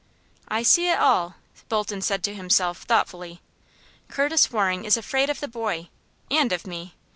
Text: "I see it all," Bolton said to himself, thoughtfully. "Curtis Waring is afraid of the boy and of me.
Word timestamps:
"I 0.47 0.63
see 0.63 0.87
it 0.89 0.97
all," 0.97 1.35
Bolton 1.69 2.01
said 2.01 2.23
to 2.23 2.33
himself, 2.33 2.81
thoughtfully. 2.85 3.39
"Curtis 4.07 4.51
Waring 4.51 4.83
is 4.83 4.97
afraid 4.97 5.29
of 5.29 5.39
the 5.41 5.47
boy 5.47 5.89
and 6.31 6.51
of 6.51 6.65
me. 6.65 6.95